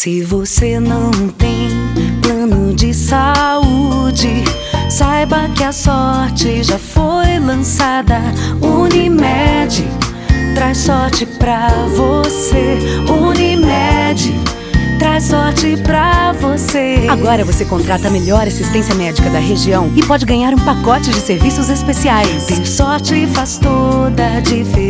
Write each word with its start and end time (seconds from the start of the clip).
Se 0.00 0.22
você 0.22 0.78
não 0.78 1.10
tem 1.36 1.70
plano 2.22 2.72
de 2.72 2.94
saúde, 2.94 4.44
saiba 4.88 5.48
que 5.56 5.64
a 5.64 5.72
sorte 5.72 6.62
já 6.62 6.78
foi 6.78 7.40
lançada. 7.40 8.20
Unimed 8.62 9.84
traz 10.54 10.78
sorte 10.78 11.26
pra 11.26 11.70
você. 11.96 12.78
Unimed 13.10 14.32
traz 15.00 15.24
sorte 15.24 15.76
pra 15.78 16.32
você. 16.32 17.08
Agora 17.08 17.44
você 17.44 17.64
contrata 17.64 18.06
a 18.06 18.10
melhor 18.12 18.46
assistência 18.46 18.94
médica 18.94 19.28
da 19.30 19.40
região 19.40 19.90
e 19.96 20.06
pode 20.06 20.24
ganhar 20.24 20.54
um 20.54 20.64
pacote 20.64 21.10
de 21.10 21.20
serviços 21.20 21.68
especiais. 21.70 22.46
Ter 22.46 22.64
sorte 22.64 23.26
faz 23.34 23.58
toda 23.58 24.36
a 24.36 24.40
diferença. 24.40 24.87